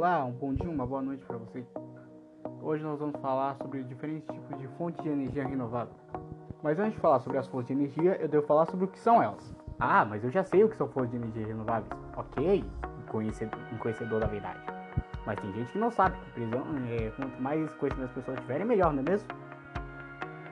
Olá, 0.00 0.24
um 0.24 0.32
bom 0.32 0.54
dia, 0.54 0.70
uma 0.70 0.86
boa 0.86 1.02
noite 1.02 1.22
para 1.26 1.36
você. 1.36 1.62
Hoje 2.62 2.82
nós 2.82 2.98
vamos 2.98 3.20
falar 3.20 3.54
sobre 3.56 3.84
diferentes 3.84 4.26
tipos 4.34 4.58
de 4.58 4.66
fontes 4.78 5.02
de 5.02 5.10
energia 5.10 5.46
renovável. 5.46 5.92
Mas 6.62 6.78
antes 6.78 6.94
de 6.94 7.00
falar 7.00 7.20
sobre 7.20 7.36
as 7.36 7.46
fontes 7.46 7.66
de 7.66 7.74
energia, 7.74 8.16
eu 8.18 8.26
devo 8.26 8.46
falar 8.46 8.64
sobre 8.64 8.86
o 8.86 8.88
que 8.88 8.98
são 8.98 9.22
elas. 9.22 9.54
Ah, 9.78 10.02
mas 10.06 10.24
eu 10.24 10.30
já 10.30 10.42
sei 10.42 10.64
o 10.64 10.70
que 10.70 10.76
são 10.78 10.88
fontes 10.88 11.10
de 11.10 11.18
energia 11.18 11.46
renováveis. 11.48 11.92
Ok, 12.16 12.64
conhecedor, 13.10 13.60
conhecedor 13.78 14.20
da 14.20 14.26
verdade. 14.26 14.58
Mas 15.26 15.38
tem 15.38 15.52
gente 15.52 15.70
que 15.70 15.78
não 15.78 15.90
sabe. 15.90 16.16
Prisão, 16.32 16.64
é, 16.88 17.10
quanto 17.10 17.42
mais 17.42 17.70
conhecimento 17.74 18.08
as 18.08 18.14
pessoas 18.14 18.40
tiverem, 18.40 18.66
melhor, 18.66 18.94
não 18.94 19.00
é 19.00 19.10
mesmo? 19.10 19.28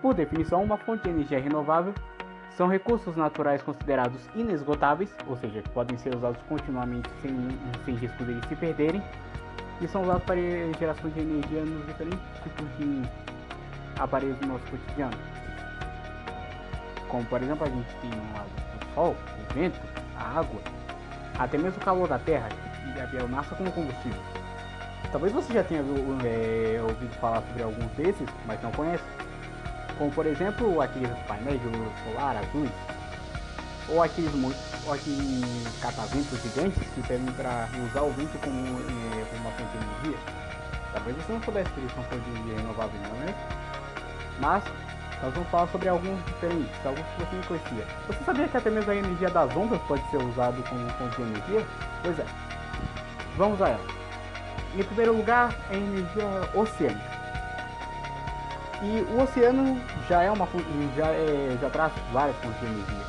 Por 0.00 0.14
definição, 0.14 0.64
uma 0.64 0.78
fonte 0.78 1.02
de 1.02 1.10
energia 1.10 1.38
renovável 1.38 1.92
são 2.56 2.68
recursos 2.68 3.16
naturais 3.16 3.62
considerados 3.62 4.20
inesgotáveis, 4.34 5.14
ou 5.26 5.36
seja, 5.36 5.60
que 5.60 5.68
podem 5.70 5.98
ser 5.98 6.14
usados 6.14 6.40
continuamente 6.48 7.08
sem, 7.20 7.36
sem 7.84 7.94
risco 7.96 8.24
de 8.24 8.48
se 8.48 8.56
perderem, 8.56 9.02
e 9.80 9.88
são 9.88 10.02
usados 10.02 10.22
para 10.24 10.36
geração 10.78 11.10
de 11.10 11.20
energia 11.20 11.64
nos 11.64 11.86
diferentes 11.86 12.20
tipos 12.42 12.66
de 12.78 13.02
aparelhos 13.98 14.38
do 14.38 14.46
nosso 14.46 14.64
cotidiano. 14.70 15.16
Como 17.08 17.24
por 17.26 17.42
exemplo 17.42 17.66
a 17.66 17.70
gente 17.70 17.94
tem 18.00 18.10
o 18.10 18.94
sol, 18.94 19.16
o 19.50 19.54
vento, 19.54 19.80
a 20.16 20.38
água, 20.38 20.60
até 21.38 21.58
mesmo 21.58 21.80
o 21.80 21.84
calor 21.84 22.08
da 22.08 22.18
terra 22.18 22.48
e 22.96 23.00
a 23.00 23.06
biomassa 23.06 23.54
como 23.56 23.70
combustível. 23.72 24.20
Talvez 25.10 25.32
você 25.32 25.52
já 25.52 25.62
tenha 25.62 25.80
é, 26.24 26.80
ouvido 26.82 27.14
falar 27.20 27.42
sobre 27.42 27.62
alguns 27.62 27.90
desses, 27.92 28.28
mas 28.46 28.60
não 28.62 28.72
conhece 28.72 29.04
como 29.98 30.10
por 30.10 30.26
exemplo 30.26 30.80
aqueles 30.80 31.10
painéis 31.26 31.60
de 31.60 31.68
luz 31.68 31.92
solar 32.04 32.36
azuis, 32.36 32.70
ou 33.88 34.02
aqueles, 34.02 34.32
ou 34.86 34.92
aqueles 34.92 35.78
cataventos 35.80 36.42
gigantes 36.42 36.82
que 36.94 37.02
servem 37.06 37.32
para 37.34 37.68
usar 37.86 38.02
o 38.02 38.10
vento 38.10 38.38
como, 38.40 38.80
eh, 38.80 39.26
como 39.30 39.40
uma 39.42 39.50
fonte 39.52 39.70
de 39.72 39.84
energia. 39.84 40.18
Talvez 40.92 41.16
você 41.16 41.32
não 41.32 41.42
soubesse 41.42 41.70
que 41.70 41.80
eles 41.80 41.92
são 41.92 42.04
fontes 42.04 42.24
de 42.24 42.30
energia 42.30 42.56
renováveis, 42.56 43.02
não 43.02 43.28
é? 43.28 43.34
Mas 44.40 44.64
nós 45.22 45.32
vamos 45.34 45.48
falar 45.48 45.68
sobre 45.68 45.88
alguns 45.88 46.24
diferentes, 46.26 46.86
alguns 46.86 47.06
que 47.06 47.24
você 47.24 47.36
não 47.36 47.42
conhecia. 47.42 47.86
Você 48.06 48.24
sabia 48.24 48.48
que 48.48 48.56
até 48.56 48.70
mesmo 48.70 48.90
a 48.90 48.96
energia 48.96 49.30
das 49.30 49.56
ondas 49.56 49.80
pode 49.82 50.10
ser 50.10 50.18
usada 50.18 50.60
como 50.68 50.88
fonte 50.90 51.16
de 51.16 51.22
energia? 51.22 51.66
Pois 52.02 52.18
é. 52.18 52.26
Vamos 53.36 53.60
a 53.60 53.70
ela. 53.70 53.86
Em 54.76 54.82
primeiro 54.82 55.16
lugar, 55.16 55.54
a 55.70 55.74
energia 55.74 56.26
oceânica. 56.54 57.13
E 58.82 59.00
o 59.12 59.22
oceano 59.22 59.80
já 60.08 60.22
é 60.22 60.30
uma 60.30 60.46
já, 60.96 61.08
é, 61.08 61.56
já 61.60 61.70
traz 61.70 61.92
várias 62.12 62.36
fontes 62.36 62.60
de 62.60 62.66
energia. 62.66 63.04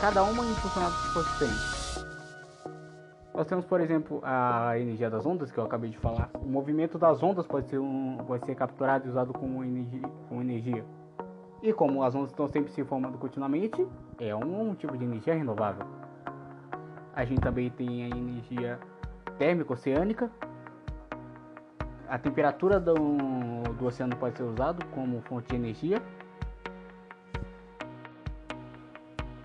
Cada 0.00 0.22
uma 0.22 0.44
impulsionada 0.44 0.94
por 0.94 1.12
forças 1.12 1.32
diferentes. 1.32 1.78
Nós 3.38 3.46
temos, 3.46 3.64
por 3.64 3.80
exemplo, 3.80 4.20
a 4.24 4.76
energia 4.78 5.08
das 5.08 5.24
ondas, 5.24 5.52
que 5.52 5.58
eu 5.58 5.64
acabei 5.64 5.90
de 5.90 5.98
falar. 5.98 6.28
O 6.34 6.48
movimento 6.48 6.98
das 6.98 7.22
ondas 7.22 7.46
pode 7.46 7.68
ser, 7.68 7.78
um, 7.78 8.18
pode 8.26 8.44
ser 8.44 8.56
capturado 8.56 9.06
e 9.06 9.10
usado 9.10 9.32
como 9.32 9.62
energia, 9.62 10.02
como 10.28 10.40
energia. 10.40 10.84
E 11.62 11.72
como 11.72 12.02
as 12.02 12.16
ondas 12.16 12.30
estão 12.30 12.48
sempre 12.48 12.72
se 12.72 12.84
formando 12.84 13.16
continuamente, 13.16 13.86
é 14.18 14.34
um, 14.34 14.70
um 14.70 14.74
tipo 14.74 14.98
de 14.98 15.04
energia 15.04 15.34
renovável. 15.34 15.86
A 17.14 17.24
gente 17.24 17.40
também 17.40 17.70
tem 17.70 18.04
a 18.04 18.08
energia 18.08 18.80
térmica 19.38 19.72
oceânica, 19.72 20.28
a 22.08 22.18
temperatura 22.18 22.80
do, 22.80 22.94
do 22.94 23.86
oceano 23.86 24.16
pode 24.16 24.36
ser 24.36 24.44
usado 24.44 24.84
como 24.86 25.20
fonte 25.22 25.48
de 25.48 25.56
energia. 25.56 26.02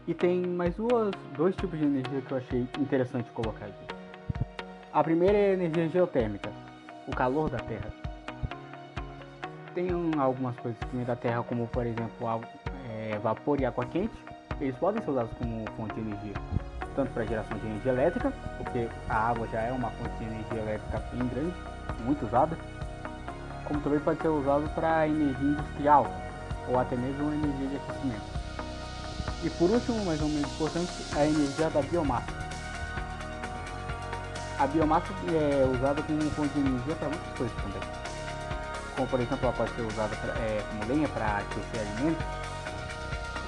E 0.08 0.14
tem 0.14 0.45
mais 0.45 0.75
duas, 0.75 1.11
dois 1.36 1.55
tipos 1.55 1.78
de 1.80 1.86
energia 1.86 2.22
que 2.22 2.31
eu 2.31 2.38
achei 2.38 2.67
interessante 2.80 3.30
colocar 3.31 3.66
aqui. 3.66 3.94
A 4.92 5.03
primeira 5.03 5.38
é 5.38 5.52
a 5.52 5.53
energia 5.53 5.89
geotérmica, 5.89 6.52
o 7.08 7.11
calor 7.16 7.50
da 7.50 7.58
Terra. 7.58 7.92
Tem 9.73 9.94
um, 9.94 10.11
algumas 10.20 10.55
coisas 10.58 10.80
que 10.83 10.95
vêm 10.95 11.05
da 11.05 11.16
Terra, 11.16 11.44
como 11.44 11.67
por 11.67 11.86
exemplo 11.86 12.27
é, 12.89 13.17
vapor 13.20 13.59
e 13.59 13.65
água 13.65 13.86
quente. 13.86 14.14
Eles 14.61 14.76
podem 14.77 15.02
ser 15.02 15.09
usados 15.09 15.33
como 15.38 15.65
fonte 15.71 15.95
de 15.95 16.02
energia, 16.02 16.33
tanto 16.95 17.11
para 17.11 17.26
geração 17.26 17.58
de 17.58 17.65
energia 17.65 17.92
elétrica, 17.92 18.33
porque 18.58 18.87
a 19.09 19.30
água 19.30 19.48
já 19.52 19.61
é 19.61 19.71
uma 19.71 19.89
fonte 19.92 20.15
de 20.20 20.26
energia 20.26 20.59
elétrica 20.59 21.04
bem 21.11 21.27
grande, 21.27 21.54
muito 22.05 22.26
usada, 22.26 22.58
como 23.65 23.80
também 23.81 23.99
pode 23.99 24.21
ser 24.21 24.27
usado 24.27 24.70
para 24.76 25.08
energia 25.08 25.48
industrial 25.48 26.08
ou 26.67 26.80
até 26.80 26.95
mesmo 26.95 27.33
energia 27.33 27.67
de 27.67 27.76
aquecimento. 27.76 28.33
E 29.43 29.49
por 29.49 29.70
último, 29.70 30.05
mais 30.05 30.21
ou 30.21 30.30
menos 30.30 30.52
importante, 30.52 30.92
a 31.15 31.26
energia 31.26 31.70
da 31.70 31.82
biomassa. 31.82 32.43
A 34.59 34.67
biomassa 34.67 35.08
é 35.33 35.65
usada 35.65 36.02
como 36.02 36.21
fonte 36.32 36.53
de 36.53 36.59
energia 36.59 36.95
para 36.95 37.09
muitas 37.09 37.37
coisas 37.37 37.55
também. 37.58 37.82
Como 38.95 39.08
por 39.08 39.20
exemplo, 39.20 39.39
ela 39.43 39.53
pode 39.53 39.76
ser 39.76 39.82
usada 39.82 40.15
pra, 40.15 40.33
é, 40.36 40.64
como 40.70 40.93
lenha 40.93 41.08
para 41.09 41.37
aquecer 41.37 41.82
alimentos 41.82 42.26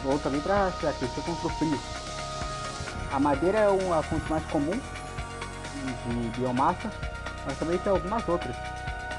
ou 0.04 0.20
também 0.20 0.42
para 0.42 0.72
se 0.72 0.88
aquecer 0.88 1.24
contra 1.24 1.48
o 1.48 1.50
frio. 1.52 2.05
A 3.16 3.20
madeira 3.20 3.60
é 3.60 3.94
a 3.98 4.04
fonte 4.04 4.30
mais 4.30 4.44
comum 4.48 4.74
de 4.74 6.38
biomassa, 6.38 6.92
mas 7.46 7.58
também 7.58 7.78
tem 7.78 7.90
algumas 7.90 8.28
outras, 8.28 8.54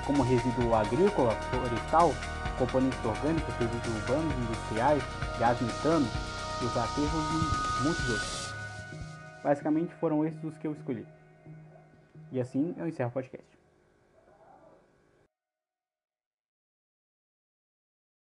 como 0.04 0.22
resíduo 0.22 0.74
agrícola, 0.74 1.30
florestal, 1.48 2.12
componentes 2.58 3.02
orgânicos, 3.02 3.54
resíduos 3.54 3.96
urbanos, 4.02 4.34
industriais, 4.36 5.02
gás 5.38 5.58
metano, 5.62 6.06
os 6.60 6.76
aterros 6.76 7.24
e 7.80 7.84
muitos 7.84 8.10
outros. 8.10 8.54
Basicamente 9.42 9.94
foram 9.94 10.26
esses 10.26 10.44
os 10.44 10.58
que 10.58 10.66
eu 10.66 10.72
escolhi. 10.72 11.06
E 12.30 12.38
assim 12.38 12.74
eu 12.76 12.86
encerro 12.86 13.08
o 13.08 13.12
podcast. 13.12 13.48